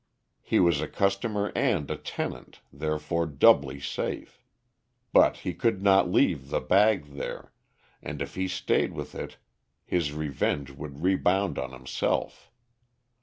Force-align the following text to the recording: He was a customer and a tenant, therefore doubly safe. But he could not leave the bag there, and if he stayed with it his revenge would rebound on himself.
He 0.41 0.59
was 0.59 0.81
a 0.81 0.87
customer 0.87 1.51
and 1.55 1.91
a 1.91 1.95
tenant, 1.95 2.61
therefore 2.73 3.27
doubly 3.27 3.79
safe. 3.79 4.43
But 5.13 5.37
he 5.45 5.53
could 5.53 5.83
not 5.83 6.09
leave 6.09 6.49
the 6.49 6.59
bag 6.59 7.13
there, 7.13 7.53
and 8.01 8.19
if 8.19 8.33
he 8.33 8.47
stayed 8.47 8.93
with 8.93 9.13
it 9.13 9.37
his 9.85 10.11
revenge 10.11 10.71
would 10.71 11.03
rebound 11.03 11.59
on 11.59 11.71
himself. 11.71 12.49